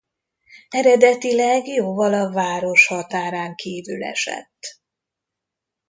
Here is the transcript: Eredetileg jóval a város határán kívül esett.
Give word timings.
Eredetileg 0.69 1.67
jóval 1.67 2.13
a 2.13 2.31
város 2.31 2.87
határán 2.87 3.55
kívül 3.55 4.03
esett. 4.03 4.79